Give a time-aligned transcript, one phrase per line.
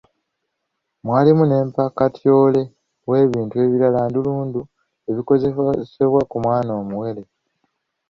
[1.05, 2.61] Mwalimu ne mpakatyole
[3.09, 4.61] w'ebintu ebirala ndulundu
[5.09, 7.23] ebikozesebwa ku mwana omuwere.